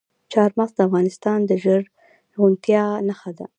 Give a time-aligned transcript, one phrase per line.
[0.33, 3.45] چار مغز د افغانستان د زرغونتیا نښه ده.